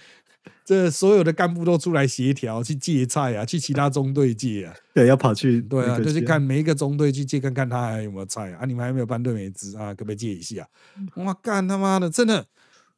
[0.65, 4.75] 这所有的干部都出来协调，去借菜啊，去其他中队借啊。
[4.95, 8.65] 对，要跑去对啊，就去看每一个中队去借看看他还有没有菜啊。
[8.65, 10.69] 你们还没有班队没资啊，可不可以借一下？
[11.17, 12.47] 哇，干他妈的，真的，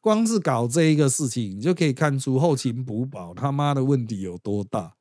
[0.01, 4.95] 光是搞这一个事情，你就可以看出后勤补保他妈的问题有多大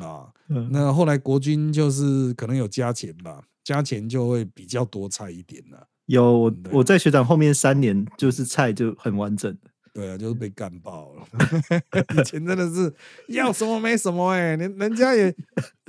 [0.00, 0.32] 啊。
[0.70, 5.86] 那后来国军就是可能有加钱吧，加钱就会比较多菜一点了。
[6.06, 9.70] 有我我在学长后面三年，就是菜就很完整的。
[9.94, 11.24] 对啊，就是被干爆了。
[12.18, 12.92] 以前真的是
[13.28, 15.32] 要什么没什么哎，人人家也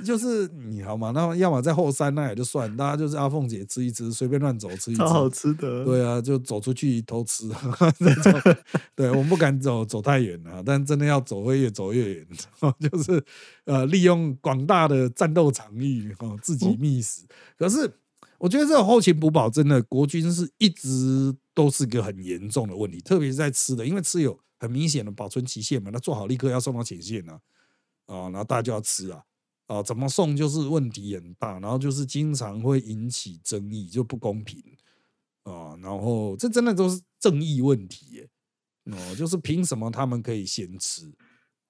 [0.04, 5.84] 就是你好嘛，那要么在后山那也就算，大家就是阿凤姐吃一吃，随便乱走吃一吃，超好吃的。
[5.84, 7.48] 对啊，就走出去偷吃。
[8.94, 12.26] 对，我们不敢走走太远啊，但真的要走会越走越远。
[12.78, 13.20] 就是
[13.64, 17.22] 呃，利用广大的战斗场域哦，自己觅食。
[17.58, 17.92] 可是。
[18.38, 27.40] 我觉得这个后勤补保真的，国军是一直都是个很严重的问题，特别是在吃的，因为吃有很明显的保存期限嘛，那做好立刻要送到前线呢，
[28.04, 29.24] 啊，然后大家就要吃啊，
[29.66, 34.62] 啊，怎么送就是问题很大，然后就是经常会引起争议，就不公平
[35.44, 38.28] 啊，然后这真的都是正义问题耶，
[38.92, 41.10] 哦，就是凭什么他们可以先吃，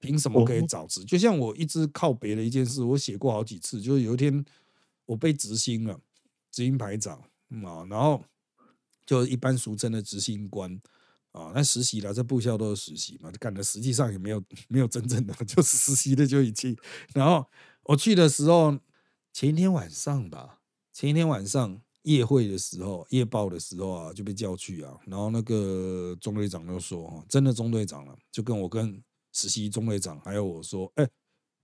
[0.01, 1.05] 凭什么可以早吃？
[1.05, 4.45] 就像我一直靠别的一件事，我写过好几次，就是有一天
[5.05, 6.01] 我被执行了。
[6.53, 7.19] 执行排长
[7.67, 8.25] 啊，然后
[9.07, 10.79] 就一般俗称的执行官
[11.33, 16.77] 啊，那实习了，在部校都是实习嘛，干的实际上也没有 没有真正的， 就是实习的就已经。
[17.15, 17.47] 然后
[17.85, 18.77] 我去的时候，
[19.33, 20.61] 前一天晚上吧，
[20.93, 24.97] 前一天晚上夜会的时候，夜报的时候啊，就被叫去啊。
[25.07, 31.09] 然后那个中队长就说：“真的中队长了，就跟我跟实习中队长还有我说，哎，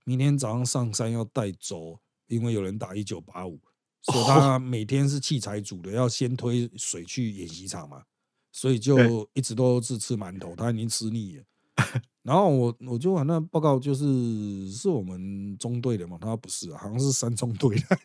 [0.05, 3.59] 明天早上上山要带走，因为有人打一九八五。”
[4.03, 8.03] 所以他每天是器材组的，要先推水去演习场嘛，
[8.51, 11.43] 所以就一直都是吃馒头，他已经吃腻了。
[12.21, 17.97] 然后我我就把那报告就是是我们中队的嘛，他说不是，好像是三中队的，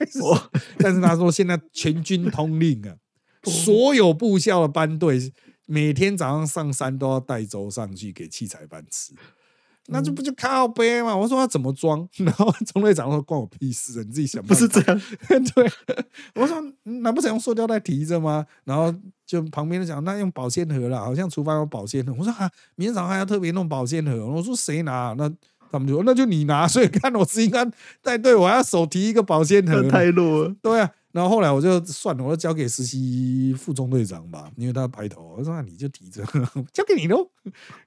[0.78, 2.96] 但是他说现在全军通令啊，
[3.44, 5.32] 所有部校的班队
[5.66, 9.14] 每天早上上山都要带粥上去给器材班吃。
[9.90, 11.16] 那这不就靠背嘛？
[11.16, 12.06] 我说他怎么装？
[12.18, 14.42] 然后中队长说关我屁事啊，你自己想。
[14.44, 15.00] 不是这样，
[15.54, 15.70] 对，
[16.34, 18.44] 我说难不成用塑料袋提着吗？
[18.64, 18.94] 然后
[19.26, 22.14] 就旁边的讲那用保鲜盒啦，好像厨房有保鲜盒。
[22.18, 24.26] 我说啊，明天早上还要特别弄保鲜盒。
[24.26, 25.14] 我说谁拿？
[25.16, 25.28] 那
[25.70, 26.68] 他们就说那就你拿。
[26.68, 27.70] 所以看我自己看
[28.02, 30.54] 带队，我还要手提一个保鲜盒，太弱了。
[30.62, 30.90] 对啊。
[31.18, 35.34] 然后后来我就算了，我就交给实习副中队长吧，因为他排头。
[35.36, 36.24] 我说那你就提着，
[36.72, 37.28] 交给你喽。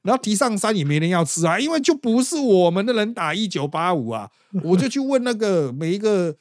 [0.01, 4.29] 然后提上山也没人要吃啊，因为就不是我们的人打一九八五啊。
[4.63, 6.35] 我就去问那个每一个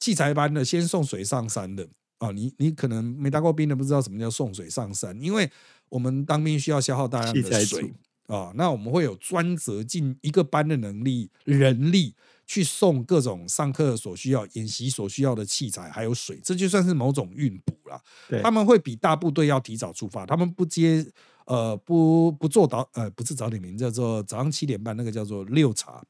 [0.00, 2.30] 器材班的，先送水上山的啊。
[2.30, 5.50] 你你可能没当过兵的，不知道什么叫送水上山，因为
[5.90, 7.92] 我们当兵需要消耗大量的水
[8.28, 8.50] 啊。
[8.54, 12.14] 那我们会有专责进一个班的能力人力。
[12.46, 18.00] 去送各种上课所需要、演习所需要的器材，还有水，这就算是某种运补了。
[18.42, 21.06] 他们会比大部队要提早出发，他们不接
[21.46, 26.02] 呃不不做早呃不是早点名，叫做早上七点半那个叫做六茶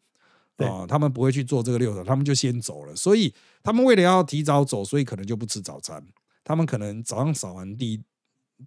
[0.59, 2.94] 啊，他们不会去做这个六茶，他们就先走了。
[2.97, 6.05] 所以他们为了要提早走，所以可能就不吃早餐，
[6.42, 8.03] 他们可能早上扫完地。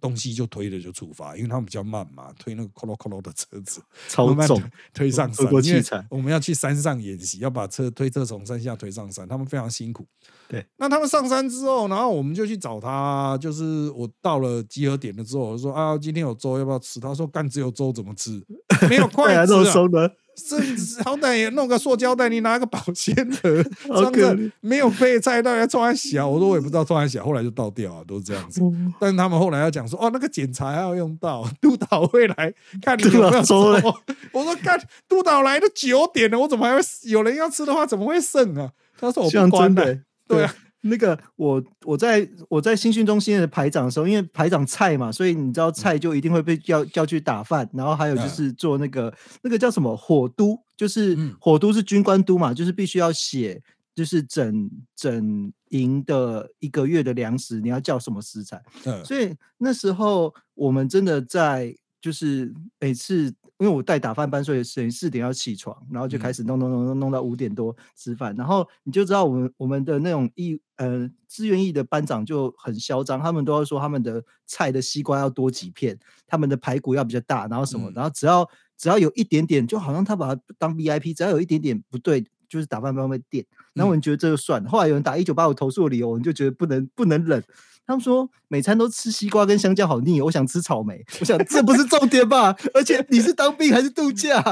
[0.00, 5.62] 东西就推着就出发，因为他们比较慢嘛，推那个咯咯咯咯的车子， 超重，推上 山。
[5.62, 10.06] 器材，我们要去山上演习，要把车推车从山下推上山，他们非常辛苦。
[10.48, 17.00] 对，那他们上山之后，然后我们就去找他，就是我到了集合点了之后，我说啊，今天有粥要不要吃？
[17.00, 18.44] 他说干只有粥怎么吃？
[18.88, 19.54] 没有筷子。
[20.38, 20.56] 这
[21.02, 26.28] 好歹也弄个塑胶袋，你拿个保鲜盒 装着，没有备菜，大家装完小。
[26.28, 28.60] 我说我也不知道装完小，后来就倒掉啊，都是这样子。
[29.00, 33.56] 但是他们后来要讲说，哦，那个检查要用到， 督导会来看你有没有粥。
[34.32, 38.70] 我说看，督导来都九点了，我怎么还会有人要吃的话，怎么会剩啊？
[39.00, 40.54] 他说我不关的，对啊。
[40.82, 49.12] 那个我我在我在新训中心的排长的时候，因为排长菜嘛，所以你知道菜就一定会被叫叫去打饭，然后还有就是做那个
[49.42, 53.60] 那个叫什么火都，就是火都是军官都嘛，就是必须要写，
[53.94, 58.62] 就是整整营的一个月的粮食，你要叫什么食材，
[59.04, 63.34] 所以那时候我们真的在就是每次。
[63.58, 83.44] 因为我带打饭班，所以等于四点要起床，然后就开始弄弄弄弄弄到五点多吃饭，然后你就知道我们我们的那种义呃志愿役的班长就很嚣张，他们都要说他们的菜的西瓜要多几片，他们的排骨要比较大，然后什么，然后只要只要有一点点，就好像他把它当 VIP，只要有一点点不对，就是打饭班会电，
[83.74, 87.42] 然后我们觉得这就算了，后来有人打一九八五投诉的理由，我们就觉得不能不能忍。
[87.88, 91.02] 他们说每餐都吃西瓜跟香蕉好腻，我想吃草莓。
[91.20, 92.54] 我想这不是重点吧？
[92.74, 94.42] 而且你是当兵还是度假？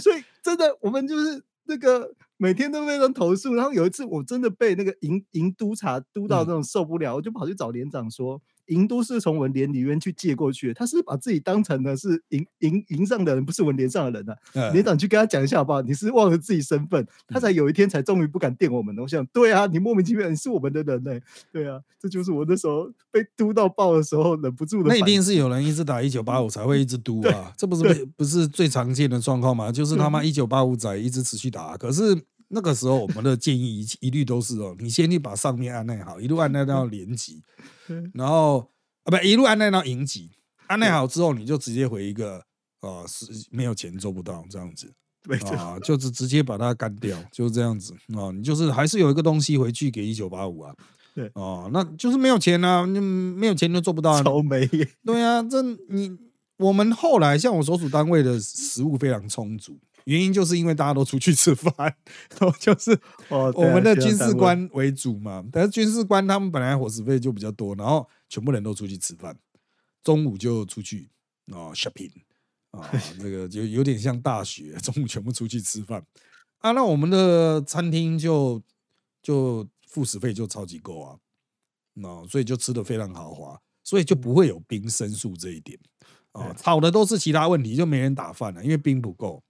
[0.00, 3.54] 所以真的，我们就是那个每天都被人投诉。
[3.54, 8.40] 然后有一次我真的被那个营营督察督到那种受不了，我就跑去找连长说。
[8.68, 14.34] 营都是从文联里面去借过去的，他是把自己当成的是营营营上的人，不是文联上的人呢。
[14.72, 15.82] 连长去跟他讲一下好不好？
[15.82, 19.02] 你是忘了自己身份，他才有一天才终于不敢电我们了。
[19.02, 21.18] 我想，对啊，你莫名其妙，你是我们的人呢。
[21.52, 24.88] 对啊，这就是我那时候被嘟到爆的时候忍不住的。
[24.88, 29.72] 那一定是有人一直打一九八五才会一直嘟啊，这不是不是最常见的状况吗？
[29.72, 32.02] 就是他妈一九八五仔一直持续打，可是
[32.48, 37.42] 那个时候我们的建议一一律都是哦，你先去把上面按耐好，一路按耐到连级。
[38.14, 38.70] 然后
[39.04, 40.30] 啊，不一路按耐到营级，
[40.66, 42.44] 按耐好之后，你就直接回一个
[42.80, 44.92] 啊，是没有钱做不到这样子，
[45.56, 50.74] 啊，就是直接把它干掉，就是这样子啊，你就是还是有一个东西回去给一九八五啊，
[51.14, 54.22] 对，哦，那就是没有钱啊，你没有钱就做不到，啊。
[54.22, 54.66] 愁眉，
[55.04, 56.16] 对啊，这你
[56.58, 59.78] 我们后来像我所属单位的食物非常充足。
[60.08, 65.44] 原因就是因为大家都出去吃饭，然后就是我们的军事官为主嘛。
[65.52, 69.38] 但是军事官他们本来伙食费就比较多，然后全部人都出去吃饭，
[70.02, 71.10] 中午就出去
[71.52, 72.10] 啊 shopping
[72.70, 72.90] 啊，
[73.20, 76.02] 这个就有点像大学，中午全部出去吃饭
[76.60, 76.72] 啊。
[76.72, 78.62] 那我们的餐厅就
[79.22, 81.18] 就副食费就超级够啊，
[81.92, 85.78] 那所以就吃的非常豪华，所以就不会有兵申诉这一点
[86.32, 86.54] 啊。
[86.54, 89.44] 吵的都是其他问题，就没人打饭了，因为兵不够。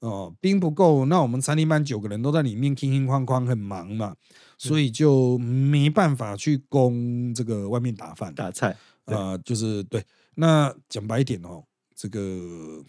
[0.00, 4.16] 哦，兵不够，那我们餐厅班九个人都在里面，哐哐哐很忙嘛，
[4.58, 10.04] 所以就没办法去供这个外面打饭打菜啊，就是对。
[10.36, 12.82] 那讲白一点哦，这个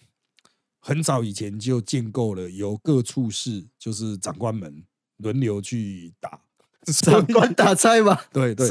[0.80, 4.86] 很早以前就建构了，由各处室就是长官们
[5.18, 6.40] 轮流去打，
[6.86, 8.18] 长官打菜嘛？
[8.32, 8.66] 对对？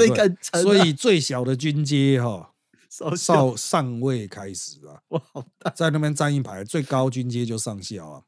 [0.62, 2.54] 所以最小的军阶哈。
[3.16, 8.22] 少上尉开始啊，哇，好大，在那边站一排，最高军阶就上校啊。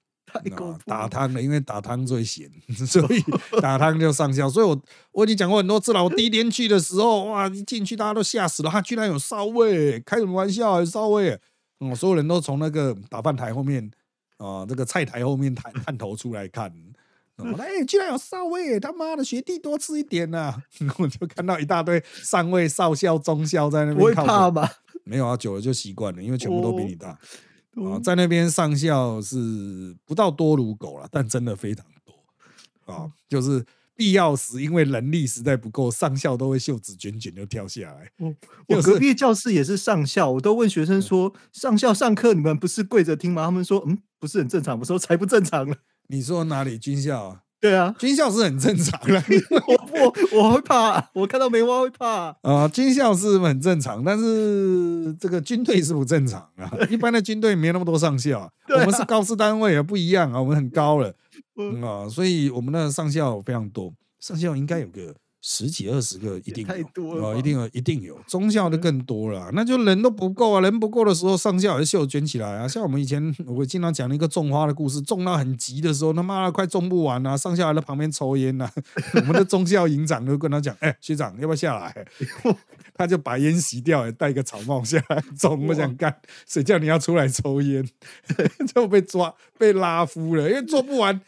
[0.87, 2.51] 打汤的，因为打汤最咸，
[2.87, 3.24] 所以
[3.61, 4.49] 打汤就上校。
[4.49, 4.80] 所以我
[5.12, 6.03] 我已经讲过很多次了。
[6.03, 10.85] 我第一天去的时候，哇，一进去大家都吓死了，他居然有少尉，开什么玩笑？
[10.85, 11.39] 少尉，
[11.80, 13.91] 嗯，所有人都从那个打饭台后面
[14.39, 16.72] 啊，这个菜台后面探探头出来看。
[17.59, 18.78] 哎，居然有少尉！
[18.78, 20.55] 他妈的，学弟多吃一点呐！
[20.99, 23.97] 我就看到一大堆上尉、少校、中校在那边。
[23.97, 24.68] 不会怕吗？
[25.03, 27.18] 没有啊，久了就习惯了，因为全部都比你大
[27.74, 27.98] 啊。
[28.02, 33.10] 在那边上校是不到多如狗了，但真的非常多啊。
[33.28, 33.64] 就是
[33.94, 38.10] 必要时，因为人力实在不够，上校都会袖子卷卷就跳下来。
[38.68, 45.76] 我隔壁教室也是上校，我都问学生说：“上校上课你们不是跪着听吗？”他们说：“嗯，不是很正常。”我说：“才不正常了。”
[46.08, 47.42] 你说哪里军校？
[47.62, 49.22] 对啊，军校是很正常的。
[49.68, 52.66] 我我我会怕，我看到梅花会怕 啊。
[52.66, 56.68] 军校是很正常，但是这个军队是不正常啊。
[56.90, 61.14] 一般的军队没有那么多上校，我们是高师单位啊，不一样啊，我们很高了
[61.80, 65.14] 啊，所以我们的上校非常多，上校应该有个。
[65.43, 68.16] 十几二十个一定有啊，一定有，一定有。
[68.28, 72.68] 中校的更多了，那就人都不够啊，人不够的时候，上校也是袖卷起来啊。
[72.68, 78.70] 像我们以前我经常讲一个种花的故事，种到很急的时候，他妈的快种不完了，上校还在旁边抽烟呢。
[79.14, 82.07] 我们的中校营长都跟他讲：“哎，学长要不要下来？”
[82.95, 85.66] 他就把烟熄掉，戴个草帽下来种。
[85.66, 86.14] 我想干，
[86.47, 87.84] 谁叫你要出来抽烟？
[88.72, 91.20] 就被抓被拉夫了，因为做不完。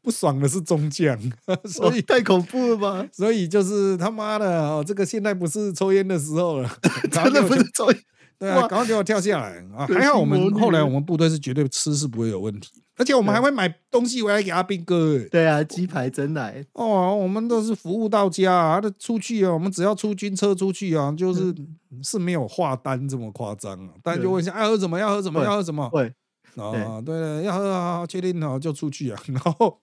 [0.00, 1.18] 不爽的是中将，
[1.64, 3.06] 所以太恐怖了吧？
[3.12, 6.70] 所以就是他妈的哦，这个现在不是抽烟的时候了，
[7.10, 8.00] 真的不是抽烟。
[8.38, 9.86] 对啊，赶快给我跳下来啊！
[9.86, 15.16] 还好我们后来我们部队是绝对吃是不会有问题，而且我们还会买东西回来给阿兵哥。
[15.30, 18.80] 对啊，鸡排真奶哦，我们都是服务到家啊。
[18.80, 21.54] 的出去啊，我们只要出军车出去啊，就是
[22.02, 23.90] 是没有画单这么夸张啊。
[24.02, 24.98] 大家就问一下，爱喝什么？
[24.98, 25.44] 要喝什么？
[25.44, 25.88] 要喝什么？
[25.92, 26.12] 对。
[26.56, 29.22] 啊，对了，要喝啊，确定好就出去啊。
[29.28, 29.80] 然后，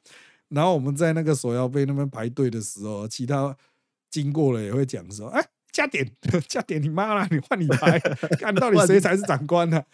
[0.50, 3.56] 然后我们在那个索要杯那边排队的时候，其他
[4.10, 6.12] 经过了也会讲说：“哎，加点，
[6.48, 8.00] 加点，你妈啦，你换你排，
[8.40, 9.86] 看到底谁才是长官呢？”啊，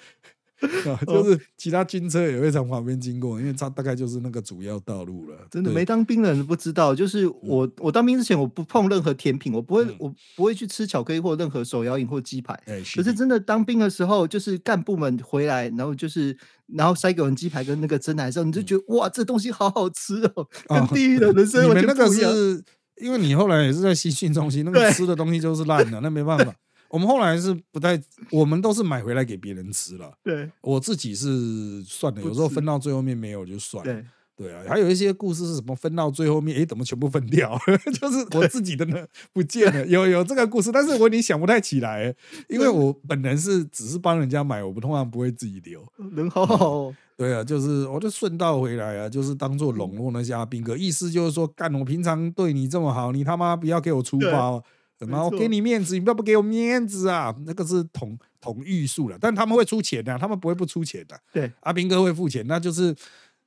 [1.06, 5.38] 就是其他军车也会从旁边经过，因为它大概就是那个主要道路了。
[5.52, 12.58] 真的没当兵的人不知道，就是我我当兵之前我不碰任何甜品，我不会我不会去吃巧克力或任何手摇饮或鸡排。
[12.96, 16.38] 可是真的当兵的时候，就是干部们回来，然后就是
[16.68, 22.32] 然后塞给我们鸡排跟那个蒸奶的时候，你就觉得哇，这东西好好吃哦，跟地狱的人生完全不一样。
[23.02, 26.56] 因为你后来也是在西训中心，那个吃的东西就是烂的，那没办法。
[26.90, 30.12] 我们后来是不太，我们都是买回来给别人吃了。
[30.24, 33.94] 对，我自己是算了，有时候分到最后面没有就算了。
[34.38, 37.58] 对，对啊，还有一些故事是什么分到最后面，哎，怎么全部分掉？
[38.00, 39.86] 就是我自己的呢不见了。
[39.88, 42.14] 有有这个故事，但是我已经想不太起来，
[42.48, 45.86] 因为我本人是只是帮人家买，我不通常不会自己留。
[46.14, 46.94] 人好好。
[47.18, 54.62] 对啊，就是我就顺道回来啊，就是当做笼络那些阿兵哥，意思就是说，干我平常对你这么好，你他妈不要给我出包。
[55.00, 57.36] 然后给你面子，你不要不给我面子啊！
[57.46, 61.20] 那个是统统御术了，但他们会出钱的，他们不会不出钱的。
[61.34, 62.96] 对，阿兵哥会付钱，那就是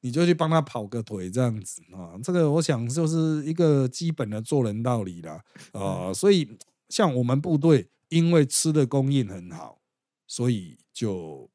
[0.03, 2.13] 你就去帮他跑个腿这样子啊。
[2.23, 5.41] 这个我想就是一个基本的做人道理了
[5.73, 6.13] 啊。
[6.13, 6.49] 所以
[6.91, 9.81] 像我们部队，因为吃的供应很好，
[10.27, 11.49] 所以就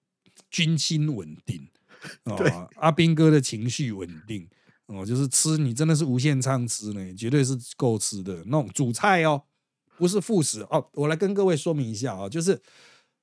[0.50, 1.68] 军心稳定
[2.26, 2.68] 啊。
[2.78, 4.48] 阿兵哥的情绪稳定
[4.88, 9.44] 哦，就是吃你真的是无限畅吃呢，绝对是够吃的那种主菜哦。
[10.04, 12.62] 不是副食哦，我来跟各位说明一下啊，就是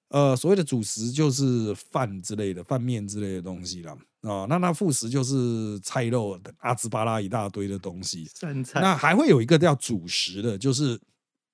[0.09, 8.25] 呃所谓的主食就是饭之类的饭面之类的东西啦啊，那那副食就是菜肉等阿兹巴拉一大堆的东西。
[8.65, 10.99] 菜那还会有一个叫主食的，就是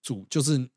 [0.01, 0.71] 主就是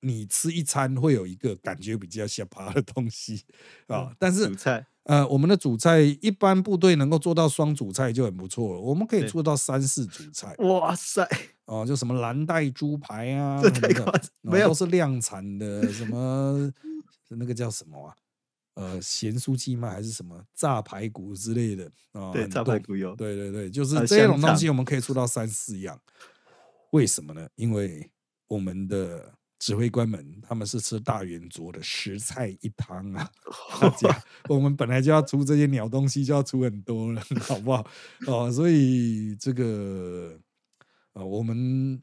[0.00, 3.44] 你吃一餐会有一个感觉比较下趴的东西
[3.86, 10.52] 啊，但是主菜呃我们的主菜一般部队能够做到双主菜就很不错了，我们可以做到三四主菜。
[10.58, 11.28] 哇塞！
[11.66, 16.70] 哦，就什么蓝带猪排啊，这太夸张，没有都是量产的，什么
[17.30, 18.14] 那个叫什么啊？
[18.74, 19.88] 呃，咸酥鸡吗？
[19.88, 22.32] 还是什么炸排骨之类的啊？
[22.32, 23.16] 对，炸排骨有。
[23.16, 25.98] 对对对，就是这种东西，我们可以出到三四样。
[26.90, 27.48] 为什么呢？
[27.54, 28.10] 因为
[28.48, 33.30] 我们的指挥官们他们是吃大圆桌的十菜一汤啊，
[33.80, 37.86] 大家我们本来就要出这些鸟东西，就要出很多了，好不好？
[38.26, 40.38] 哦，所以这个。
[41.14, 42.00] 啊，我们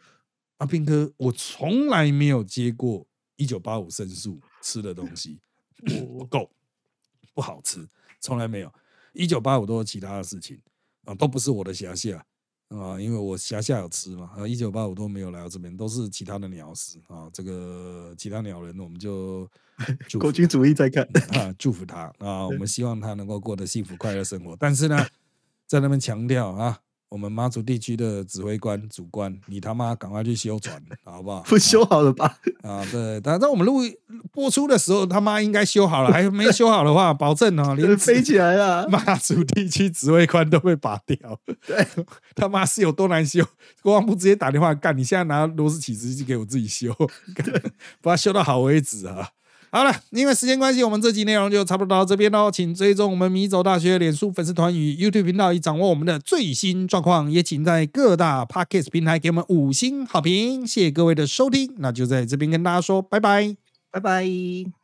[0.58, 3.06] 阿斌哥，我从来没有接过
[3.36, 5.40] 一九八五申诉吃的东西，
[5.86, 6.50] 不够，
[7.34, 7.88] 不好吃，
[8.20, 8.74] 从来没有。
[9.14, 10.58] 一九八五都是其他的事情
[11.04, 12.26] 啊，都不是我的辖下
[12.70, 14.32] 啊，因为我辖下有吃嘛。
[14.38, 17.30] 啊，一九八五都没有来到这边，都是其他的鸟食啊。
[17.34, 19.50] 这个其他鸟人，我们就
[20.20, 21.04] 国军主义在看
[21.38, 24.56] 啊，祝福他啊，我们希望他能够过得幸福快乐生活。
[24.58, 25.06] 但是呢，
[25.68, 26.80] 在那边强调啊。
[27.12, 31.42] 我们马祖地区的指挥官主官，你他妈赶快去修船，好不好？
[31.46, 32.38] 不修好了吧？
[32.64, 33.82] 啊，对，但在我们录
[34.32, 38.88] 播出的时候，他妈应该修好了，还没修好的话，保证哦， 连飞起来了。
[38.88, 41.38] 马祖地区指挥官都被拔掉，
[41.68, 41.86] 对，
[42.34, 43.46] 他妈是有多难修？
[43.82, 46.96] 国防部直接打电话干，你现在拿螺丝起子机给我自己修，
[48.02, 49.32] 把它修到好为止啊！
[49.74, 52.52] 好了，因为时间关系，我们这集内容就差不多到这边喽。
[52.52, 57.32] 请追踪我们米走大学脸书粉丝团与 YouTube 频道，以掌握我们的最新状况。
[57.32, 60.68] 也请在各大 Podcast 平台给我们五星好评。
[60.68, 63.56] 谢谢各位的收听，那就在这边跟大家说拜拜，
[63.92, 64.81] 拜拜。